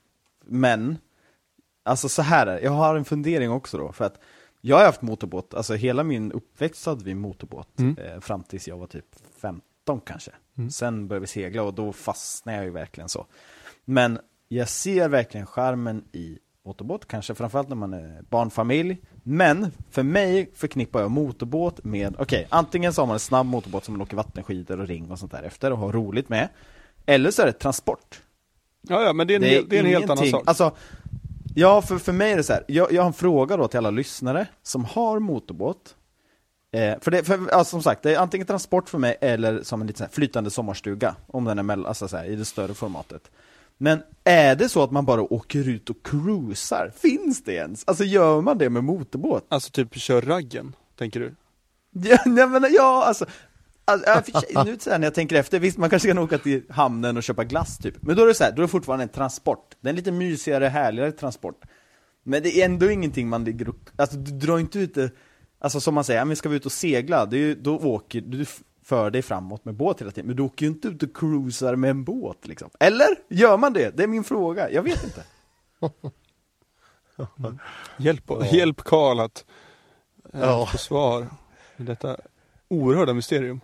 [0.44, 0.98] Men,
[1.84, 4.18] alltså så här är jag har en fundering också då, för att
[4.60, 7.96] jag har haft motorbåt, alltså hela min uppväxt hade vi motorbåt, Mm.
[7.98, 9.06] eh, fram tills jag var typ
[9.40, 10.30] 15 kanske.
[10.58, 10.70] Mm.
[10.70, 13.26] Sen började vi segla och då fastnade jag ju verkligen så.
[13.84, 14.18] Men
[14.48, 18.96] jag ser verkligen charmen i motorbåt, kanske framförallt när man är barnfamilj.
[19.22, 23.84] Men för mig förknippar jag motorbåt med, okej, antingen så har man en snabb motorbåt
[23.84, 26.48] som man åker vattenskidor och ring och sånt där efter och har roligt med.
[27.06, 28.22] Eller så är det transport.
[28.82, 30.42] ja, ja, men det är en, hel, det är en helt annan sak.
[30.46, 30.72] Alltså,
[31.54, 32.64] ja, för, för mig är det så här.
[32.66, 35.94] Jag, jag har en fråga då till alla lyssnare som har motorbåt.
[36.72, 39.80] Eh, för det, för, alltså, som sagt, det är antingen transport för mig eller som
[39.80, 41.14] en lite så här flytande sommarstuga.
[41.26, 43.30] Om den är mellan, alltså så här, i det större formatet.
[43.78, 46.92] Men är det så att man bara åker ut och cruisar?
[46.96, 47.84] Finns det ens?
[47.86, 49.46] Alltså gör man det med motorbåt?
[49.48, 51.34] Alltså typ kör raggen, tänker du?
[51.90, 53.26] Ja, nej, men, ja alltså,
[53.84, 56.18] alltså ja, för sig, nu så här, när jag tänker efter, visst man kanske kan
[56.18, 58.62] åka till hamnen och köpa glass typ, men då är det så här, då är
[58.62, 61.64] det fortfarande en transport, det är en lite mysigare, härligare transport.
[62.22, 65.10] Men det är ändå ingenting man ligger och, alltså du drar inte ut det,
[65.58, 68.20] alltså som man säger, men ska vi ut och segla, det är ju, då åker
[68.20, 68.44] du
[68.88, 71.76] för dig framåt med båt hela tiden, men du åker ju inte ut och cruisar
[71.76, 72.70] med en båt liksom.
[72.80, 73.06] Eller?
[73.28, 73.96] Gör man det?
[73.96, 75.24] Det är min fråga, jag vet inte.
[77.96, 78.46] Hjälp, Ja.
[78.46, 79.44] hjälp Karl att
[80.34, 80.66] eh, Ja.
[80.66, 81.26] få svar
[81.76, 82.16] i detta
[82.68, 83.60] oerhörda mysterium.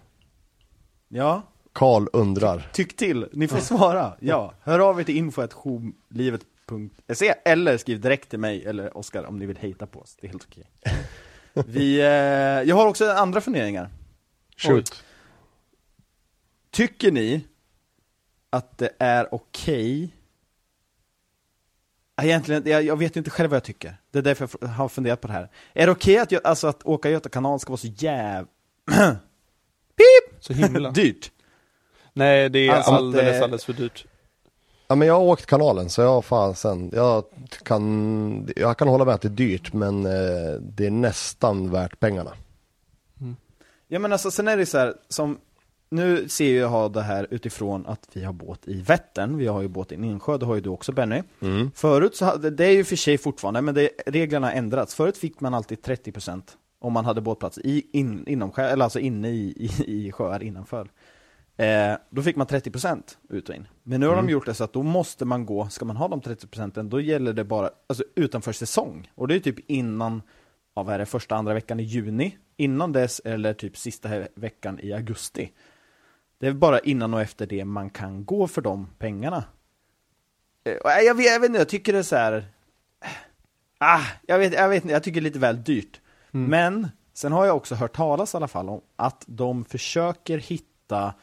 [1.09, 2.71] Ja, Karl undrar.
[2.73, 4.17] Tyck till, ni får svara.
[4.21, 9.47] Ja, hör av er till info.livet.se eller skriv direkt till mig eller Oskar om ni
[9.47, 10.17] vill hejta på oss.
[10.21, 10.65] Det är helt okej.
[11.67, 12.07] Vi, eh,
[12.69, 13.91] jag har också andra funderingar.
[14.57, 15.04] Shoot.
[16.75, 17.45] Tycker ni
[18.51, 20.11] att det är okej
[22.23, 23.97] Egentligen, jag, jag vet inte själv vad jag tycker.
[24.11, 25.51] Det är därför jag har funderat på det här.
[25.73, 28.47] Är det okej att, jag- alltså, att åka Göta kanal ska vara så jäv...
[29.97, 30.37] Pip!
[30.45, 30.91] Så himla.
[30.95, 31.33] Dyrt?
[32.13, 34.07] Nej, det är Alltså att alldeles, det- alldeles för dyrt.
[34.89, 37.25] Ja men jag har åkt kanalen så jag fasen, jag
[37.63, 42.01] kan, jag kan hålla med att det är dyrt men eh, det är nästan värt
[42.01, 42.33] pengarna.
[43.89, 45.39] Ja men alltså sen är det så här, som
[45.95, 49.63] nu ser jag ha det här utifrån att vi har båt i Vättern, vi har
[49.63, 51.23] ju båt i insjö, det har ju du också Benny.
[51.41, 51.71] Mm.
[51.75, 54.95] Förut så hade, det är ju för sig fortfarande, men det, reglerna har ändrats.
[54.95, 56.43] Förut fick man alltid 30%
[56.79, 60.91] om man hade båtplats i, in, inom eller alltså inne i, i, i sjöar innanför.
[61.57, 63.69] Eh, då fick man 30% ut och in.
[63.83, 64.27] Men nu har Mm.
[64.27, 67.01] de gjort det så att då måste man gå, ska man ha de 30% då
[67.01, 69.11] gäller det bara alltså, utanför säsong.
[69.15, 70.23] Och det är typ innan,
[70.75, 72.37] ja, vad är det, första, andra veckan i juni.
[72.57, 75.51] Innan dess eller typ sista veckan i augusti.
[76.45, 79.45] Det är bara innan och efter det man kan gå för de pengarna.
[80.65, 82.47] Eh, och jag, vet, jag vet inte, jag tycker det är så här.
[83.79, 86.01] Ah, jag vet, jag vet inte, jag tycker det är lite väl dyrt.
[86.33, 86.51] Mm.
[86.51, 91.15] Men sen har jag också hört talas i alla fall om att de försöker hitta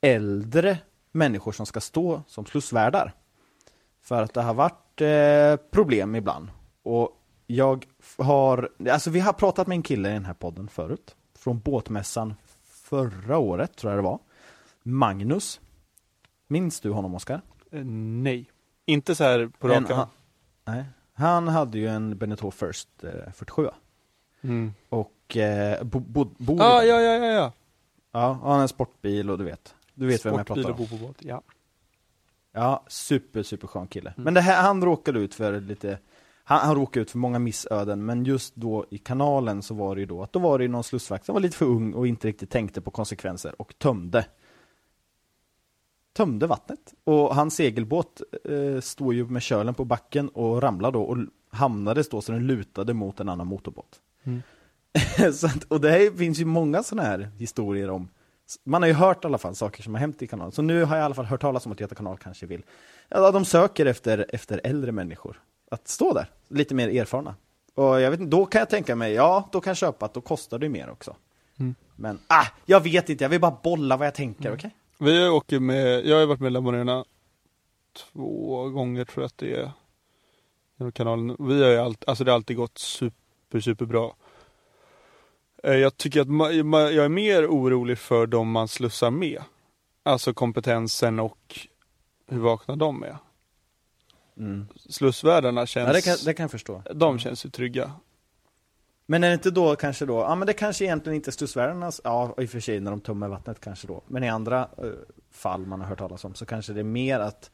[0.00, 0.78] äldre
[1.12, 3.12] människor som ska stå som slussvärdar.
[4.02, 6.48] För att det har varit eh, problem ibland.
[6.82, 7.10] Och
[7.46, 7.86] jag
[8.18, 11.16] har, alltså vi har pratat med en kille i den här podden förut.
[11.38, 14.18] Från båtmässan förra året, tror jag det var.
[14.86, 15.60] Magnus.
[16.48, 17.40] Minns du honom Oskar?
[17.72, 18.50] Eh, nej.
[18.86, 20.08] Inte så här på rak han,
[20.64, 20.84] nej.
[21.14, 23.68] han hade ju en Beneteau First eh, 47
[24.42, 24.72] Mm.
[24.88, 27.52] och eh, bo, bo, bor i Ah, ja, ja, ja, ja.
[28.12, 29.74] ja, han har en sportbil och du vet.
[29.94, 30.86] Du vet vem jag Sportbil pratar och om.
[30.90, 31.16] bo på båt.
[31.20, 31.42] Ja.
[32.52, 34.10] Ja, super, super skön kille.
[34.10, 34.24] Mm.
[34.24, 35.98] Men det här, han råkade ut för lite,
[36.44, 40.00] han, han råkade ut för många missöden, men just då i kanalen så var det
[40.00, 42.06] ju då att då var det ju någon slussvakt som var lite för ung och
[42.06, 44.26] inte riktigt tänkte på konsekvenser och tömde
[46.16, 46.94] tömde vattnet.
[47.04, 51.18] Och hans segelbåt eh, stod ju med kölen på backen och ramlade då och
[51.50, 54.00] hamnade då så den lutade mot en annan motorbåt.
[54.24, 54.42] Mm.
[55.32, 58.08] så att, och det här finns ju många sådana här historier om
[58.64, 60.52] man har ju hört i alla fall saker som har hänt i kanalen.
[60.52, 62.62] Så nu har jag i alla fall hört talas om att Göta kanal kanske vill,
[63.08, 65.40] ja de söker efter, efter äldre människor.
[65.70, 67.34] Att stå där, lite mer erfarna.
[67.74, 70.14] Och jag vet inte, då kan jag tänka mig, ja då kan jag köpa att
[70.14, 71.16] då kostar det mer också.
[71.58, 71.74] Mm.
[71.96, 74.74] Men, ah, jag vet inte, jag vill bara bolla vad jag tänker, okej?
[74.98, 77.04] Vi åker med, jag har varit med La Morena
[78.12, 79.70] två gånger tror jag att det är.
[80.76, 81.36] Genom kanalen.
[81.38, 84.16] Vi har ju allt, alltså det har alltid gått super, super bra.
[85.62, 89.42] Eh, Jag tycker att ma, ma, jag är mer orolig för de man slussar med.
[90.02, 91.58] Alltså kompetensen och
[92.26, 93.16] hur vakna de är.
[94.36, 94.66] Mm.
[94.88, 96.82] Slussvärdarna känns, Ja, det kan, det kan jag förstå.
[96.94, 97.92] de känns ju trygga.
[99.06, 102.00] Men är det inte då kanske då, ja men det kanske egentligen inte är slussvärdarnas,
[102.04, 104.84] ja i och för sig när de tömmer vattnet kanske då, men i andra eh,
[105.32, 107.50] fall man har hört talas om så kanske det är mer att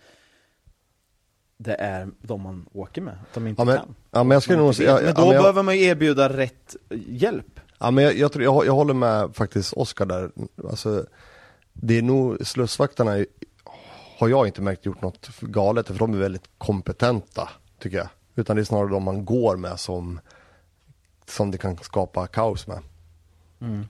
[1.57, 3.95] det är de man åker med, att de inte Ja men, kan.
[4.11, 6.29] ja, men jag skulle nog ja, men då ja, men jag, behöver man ju erbjuda
[6.37, 7.61] rätt hjälp.
[7.79, 10.31] ja, men jag, jag, tror, jag, jag håller med faktiskt Oskar där.
[10.71, 11.07] Alltså,
[11.73, 13.25] det är nog, slussvakterna
[14.19, 18.09] har jag inte märkt gjort något galet, för de är väldigt kompetenta, tycker jag.
[18.35, 20.21] Utan det är snarare de man går med som,
[21.33, 22.79] som det kan skapa kaos med.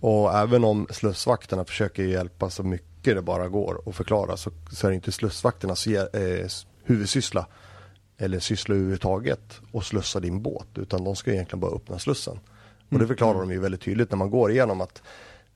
[0.01, 4.87] Och även om slussvakterna försöker hjälpa så mycket det bara går och förklara så, så
[4.87, 6.47] är det inte slussvakternas eh,
[6.85, 7.47] huvudsyssla
[8.19, 12.41] eller syssla överhuvudtaget och slussa din båt utan de ska egentligen bara öppna slussen.
[12.91, 15.03] Och det förklarar de ju väldigt tydligt när man går igenom att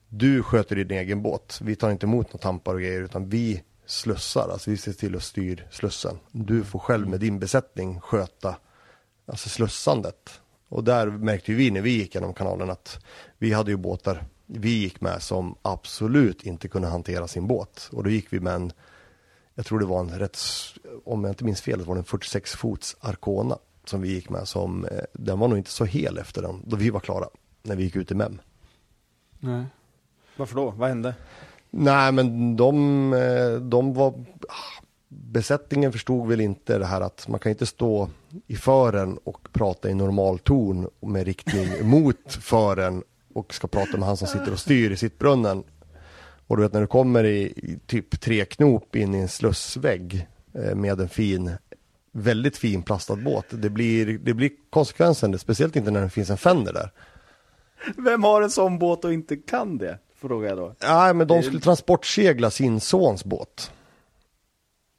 [0.09, 1.59] du sköter din egen båt.
[1.61, 5.15] Vi tar inte emot några tampar och grejer utan vi slussar, alltså vi ser till
[5.15, 6.19] att styr slussen.
[6.31, 8.55] Du får själv med din besättning sköta
[9.25, 10.41] alltså slussandet.
[10.69, 13.05] Och där märkte vi när vi gick genom kanalen att
[13.37, 17.89] vi hade ju båtar vi gick med som absolut inte kunde hantera sin båt.
[17.91, 18.71] Och då gick vi med en,
[19.55, 20.37] jag tror det var en rätt,
[21.05, 24.47] om jag inte minns fel, det var en 46 fots Arcona som vi gick med
[24.47, 27.27] som, eh, den var nog inte så hel efter den, då vi var klara,
[27.63, 28.41] när vi gick ut i MEM.
[29.39, 29.65] Nej.
[30.37, 30.69] Varför då?
[30.71, 31.15] Vad hände?
[31.69, 34.25] Nej men de, eh, de var
[35.09, 38.09] Besättningen förstod väl inte det här att man kan inte stå
[38.47, 44.07] i fören och prata i normal ton med riktning mot fören och ska prata med
[44.07, 45.63] han som sitter och styr i sittbrunnen.
[46.47, 50.27] Och du vet när du kommer i, i typ tre knop in i en slussvägg
[50.53, 51.51] eh, med en fin,
[52.11, 53.45] väldigt fin plastad båt.
[53.49, 56.91] Det blir, det blir konsekvensen, speciellt inte när det finns en fender där.
[57.97, 59.99] Vem har en sån båt och inte kan det?
[60.21, 60.75] Frågar jag då.
[60.81, 63.71] Nej men de skulle transportsegla sin sons båt.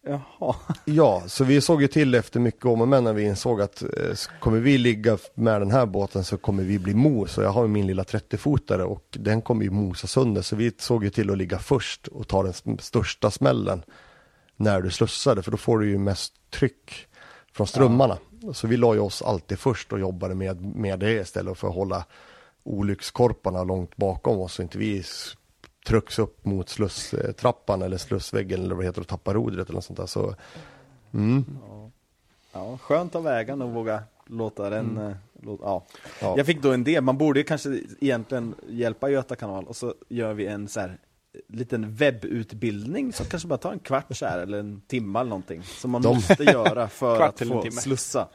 [0.08, 0.54] Jaha.
[0.84, 3.82] Ja, så vi såg ju till efter mycket om och men när vi insåg att
[3.82, 3.88] eh,
[4.40, 7.62] kommer vi ligga med den här båten så kommer vi bli mos och jag har
[7.62, 11.30] ju min lilla 30-fotare och den kommer ju mosa sönder så vi såg ju till
[11.30, 13.82] att ligga först och ta den största smällen
[14.56, 17.06] när du slussade för då får du ju mest tryck
[17.52, 18.18] från strömmarna.
[18.52, 21.74] Så vi la ju oss alltid först och jobbade med, med det istället för att
[21.74, 22.04] hålla
[22.62, 25.02] olyckskorparna långt bakom oss så inte vi
[25.86, 29.84] trycks upp mot slusstrappan eller slussväggen eller vad det heter och tappar rodret eller något
[29.84, 30.06] sånt där.
[30.06, 30.34] Så,
[31.14, 31.44] mm,
[32.52, 35.12] Ja, skönt av ägaren att våga låta den, eh,
[35.42, 35.84] låta, ja.
[36.20, 36.34] ja.
[36.36, 39.94] Jag fick då en idé, man borde ju kanske egentligen hjälpa Göta kanal och så
[40.08, 40.98] gör vi en så här
[41.48, 45.62] liten webbutbildning som kanske bara tar en kvart så här, eller en timme eller någonting
[45.62, 47.80] som man De- måste göra för att få timme.
[47.80, 48.28] slussa.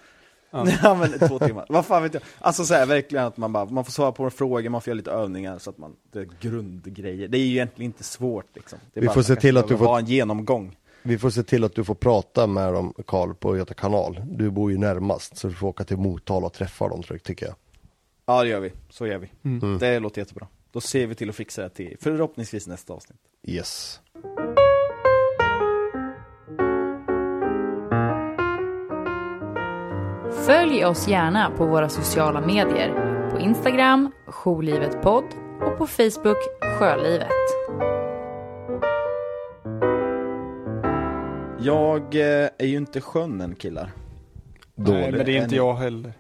[0.54, 0.68] Ja.
[0.84, 2.24] Ja men två timmar, vad fan vet jag.
[2.40, 4.98] Alltså så här, verkligen att man bara, man får svara på frågor, man får göra
[4.98, 7.28] lite övningar så att man, det är grundgrejer.
[7.28, 8.80] Det är ju egentligen inte svårt liksom.
[8.94, 10.78] Vi får se till att du får- ha en genomgång.
[11.06, 14.22] Vi får se till att du får prata med dem Karl på Göta kanal.
[14.26, 17.56] Du bor ju närmast så du får åka till Motala och träffa dem tycker jag.
[18.26, 19.32] Ja det gör vi, så gör vi.
[19.44, 19.78] Mm.
[19.80, 20.48] Det låter jättebra.
[20.72, 23.20] Då ser vi till att fixa det till förhoppningsvis nästa avsnitt.
[23.48, 24.00] Yes.
[30.46, 33.30] Följ oss gärna på våra sociala medier.
[33.32, 35.24] På Instagram, Jourlivetpodd
[35.62, 36.38] och på Facebook,
[36.80, 37.28] Sjölivet.
[41.60, 43.92] Jag eh, är ju inte skön än killar.
[44.76, 45.02] Dåligt.
[45.02, 46.14] Nej, men det är inte jag heller.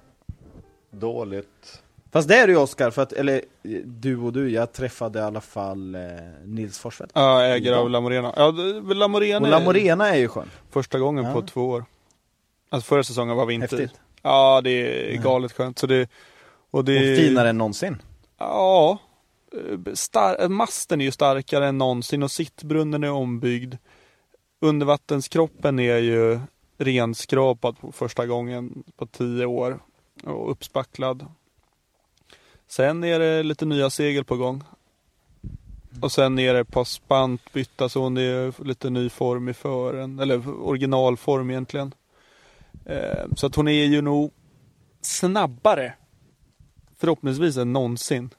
[0.91, 1.81] Dåligt.
[2.11, 3.41] Fast det är du ju Oskar, för att, eller
[3.85, 6.01] du och du, jag träffade i alla fall eh,
[6.45, 7.11] Nils Forsfeldt.
[7.15, 8.33] Ja, ägare av La Morena.
[8.35, 8.51] Ja,
[8.93, 10.49] La Morena Och är La Morena är ju skön.
[10.71, 11.33] första gången Ja.
[11.33, 11.85] på två år.
[12.69, 13.99] Alltså förra säsongen var vi inte Häftigt.
[14.23, 14.69] Ja, det
[15.15, 15.79] är galet skönt.
[15.79, 16.09] Så det,
[16.71, 18.01] och det, Och finare än någonsin.
[18.37, 18.97] Ja.
[19.93, 23.75] Star- masten är ju starkare än någonsin och sittbrunnen är ombyggd.
[24.61, 26.39] Undervattenskroppen är ju
[26.77, 29.79] renskrapad på första gången på tio år
[30.23, 31.25] och uppspacklad.
[32.67, 34.63] Sen är det lite nya segel på gång.
[36.01, 39.53] Och sen är det ett par spant bytta så det är lite ny form i
[39.53, 41.93] fören, eller originalform egentligen.
[42.85, 44.31] Eh, Så att hon är ju nog
[45.01, 45.93] snabbare
[46.97, 48.29] förhoppningsvis än någonsin.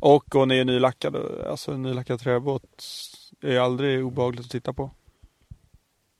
[0.00, 2.84] Och hon är ju nylackad, alltså en nylackad träbåt
[3.40, 4.90] är aldrig obehagligt att titta på.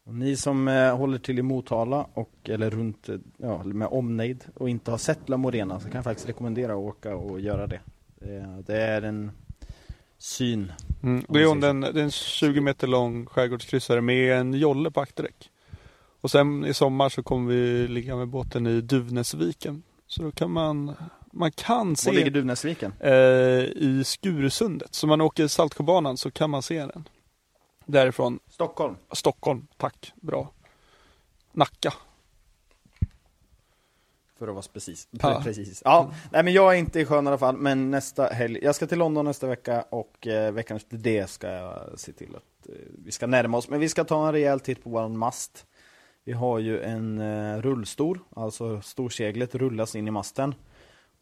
[0.07, 4.45] Och ni som eh, håller till i Motala och eller runt, eh, ja, med omnejd
[4.55, 7.67] och inte har sett La Morena så kan jag faktiskt rekommendera att åka och göra
[7.67, 7.81] det.
[8.21, 9.31] Det, det är en
[10.19, 10.73] syn.
[11.03, 11.25] Mm.
[11.29, 15.01] Det är hon den, det är en 20 meter lång skärgårdskryssare med en jolle på
[15.01, 15.51] akterdäck.
[16.21, 19.83] Och sen i sommar så kommer vi ligga med båten i Duvnäsviken.
[20.07, 20.95] Så då kan man,
[21.33, 22.93] man kan Var ligger se Duvnäsviken?
[23.01, 23.13] eh,
[23.65, 24.95] i Skurusundet.
[24.95, 27.09] Så man åker Saltsjöbanan så kan man se den.
[27.87, 28.97] Därifrån Stockholm.
[29.13, 30.51] Stockholm, tack, bra.
[31.53, 31.93] Nacka.
[34.39, 35.09] För att vara precis.
[35.11, 35.41] Ja.
[35.45, 35.83] precis.
[35.85, 38.75] Ja, nej men jag är inte i sjön i alla fall, men nästa helg, jag
[38.75, 42.69] ska till London nästa vecka och eh, veckan efter det ska jag se till att
[42.69, 42.75] eh,
[43.05, 45.67] vi ska närma oss, men vi ska ta en rejäl titt på våran mast.
[46.27, 50.55] Vi har ju en eh, rullstor, alltså storseglet rullas in i masten.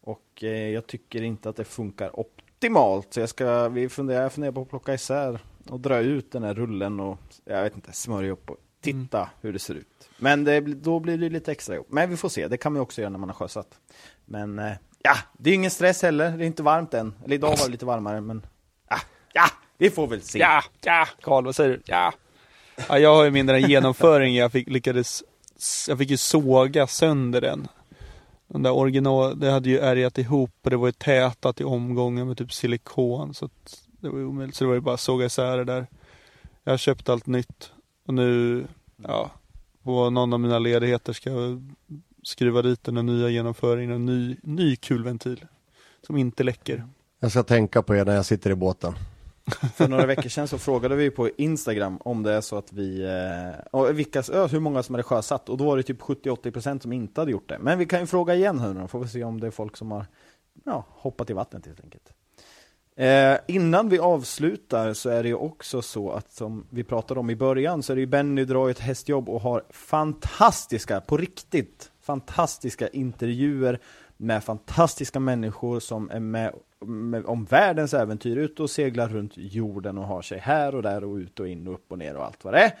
[0.01, 4.33] Och eh, jag tycker inte att det funkar optimalt, så jag ska, vi funderar, jag
[4.33, 5.39] funderar på att plocka isär
[5.69, 9.53] och dra ut den här rullen och, jag vet inte, smörja upp och titta hur
[9.53, 10.09] det ser ut.
[10.17, 11.87] Men det, då blir det lite extra jobb.
[11.89, 13.79] Men vi får se, det kan man ju också göra när man har sjösatt.
[14.25, 17.13] Men eh, ja, det är ingen stress heller, det är inte varmt än.
[17.25, 18.45] Eller idag var det lite varmare, men
[18.89, 18.97] ja,
[19.33, 19.45] ja
[19.77, 20.39] vi får väl se.
[20.39, 21.81] Ja, ja, Karl vad säger du?
[21.85, 22.13] Ja
[22.89, 24.35] ja jag har ju mindre än genomföring.
[24.35, 25.23] Jag fick, lyckades,
[25.87, 27.67] jag fick ju såga sönder den.
[28.47, 32.27] Den där original, det hade ju ärgat ihop och det var ju tätat i omgången
[32.27, 33.33] med typ silikon.
[33.33, 34.55] Så att det var ju omöjligt.
[34.55, 35.87] Så det var ju bara att såga isär det där.
[36.63, 37.71] Jag har köpt allt nytt.
[38.07, 38.63] Och nu,
[38.95, 39.31] ja,
[39.83, 41.73] på någon av mina ledigheter ska jag
[42.23, 45.45] skruva dit den nya genomföringen och en ny, ny kulventil.
[46.07, 46.87] Som inte läcker.
[47.19, 48.93] Jag ska tänka på er när jag sitter i båten.
[49.75, 53.03] För några veckor sedan så frågade vi på Instagram om det är så att vi,
[53.03, 56.93] eh, och vilka, hur många som hade sjösatt och då var det typ 70-80% som
[56.93, 57.59] inte hade gjort det.
[57.59, 59.51] Men vi kan ju fråga igen här nu då, får vi se om det är
[59.51, 60.05] folk som har
[60.65, 62.13] ja, hoppat i vattnet helt enkelt.
[62.97, 67.29] Eh, innan vi avslutar så är det ju också så att som vi pratade om
[67.29, 71.91] i början så är det ju Benny drar ett hästjobb och har fantastiska, på riktigt,
[72.01, 73.79] fantastiska intervjuer
[74.17, 76.53] med fantastiska människor som är med
[77.25, 81.15] om världens äventyr, ute och seglar runt jorden och har sig här och där och
[81.15, 82.71] ut och in och upp och ner och allt vad det är.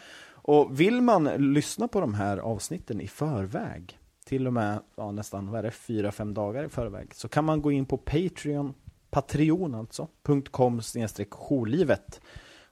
[0.47, 5.51] Och vill man lyssna på de här avsnitten i förväg, till och med ja, nästan
[5.51, 8.73] vad är det, fyra, fem dagar i förväg, så kan man gå in på Patreon,
[9.09, 10.07] Patreon alltså,
[10.51, 12.21] .com-jourlivet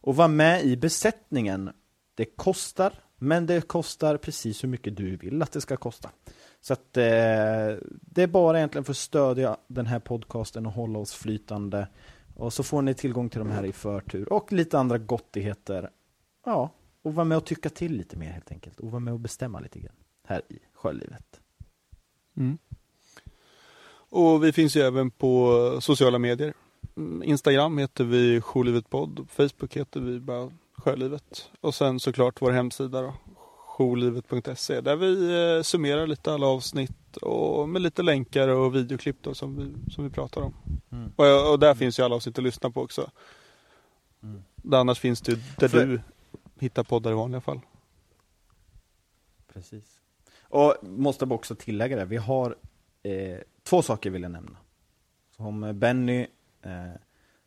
[0.02, 1.70] och vara med i besättningen.
[2.16, 6.10] Det kostar, men det kostar precis hur mycket du vill att det ska kosta.
[6.64, 7.03] Så att eh,
[8.01, 11.88] det är bara egentligen för att stödja den här podcasten och hålla oss flytande.
[12.36, 15.89] Och så får ni tillgång till de här i förtur och lite andra gottigheter.
[16.45, 16.70] Ja,
[17.01, 18.80] och vara med och tycka till lite mer helt enkelt.
[18.80, 19.95] Och vara med och bestämma lite grann
[20.28, 21.41] här i sjölivet.
[22.38, 22.57] Mm.
[24.09, 26.53] Och vi finns ju även på sociala medier.
[26.97, 29.28] Mm, Instagram heter vi Sjölivetpodd.
[29.30, 31.51] Facebook heter vi bara Sjölivet.
[31.61, 33.14] Och sen såklart vår hemsida då.
[33.78, 39.34] Jourlivet.se där vi eh, summerar lite alla avsnitt och med lite länkar och videoklipp då
[39.34, 40.54] som vi, som vi pratar om.
[40.92, 41.12] Mm.
[41.16, 43.12] Och, och där finns ju alla avsnitt att lyssna på också.
[44.24, 44.44] Mm.
[44.56, 46.02] Där annars finns det ju där För- du
[46.60, 47.60] hittar poddar i vanliga fall.
[49.54, 50.00] Precis.
[50.42, 52.56] Och måste också tillägga det, vi har
[53.04, 54.58] eh, två saker vill jag nämna.
[55.36, 56.28] Som Benny
[56.62, 56.92] eh,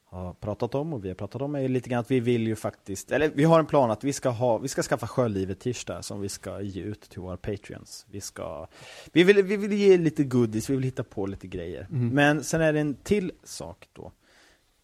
[0.08, 2.56] har pratat om och vi har pratat om är lite grann att vi vill ju
[2.56, 5.72] faktiskt, eller vi har en plan att vi ska ha, vi ska skaffa Sjölivet t
[6.00, 8.06] som vi ska ge ut till våra Patreons.
[8.10, 8.66] Vi ska,
[9.12, 11.86] vi vill, vi vill ge lite goodies, vi vill hitta på lite grejer.
[11.90, 12.08] Mm.
[12.08, 14.12] Men sen är det en till sak då.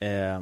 [0.06, 0.40] Eh,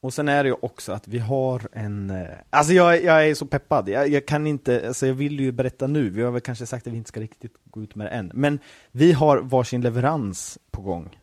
[0.00, 3.34] och sen är det ju också att vi har en, eh, alltså jag, jag är
[3.34, 6.40] så peppad, jag, jag kan inte, alltså jag vill ju berätta nu, vi har väl
[6.40, 8.58] kanske sagt att vi inte ska riktigt gå ut med det än, men
[8.92, 11.18] vi har varsin leverans på gång.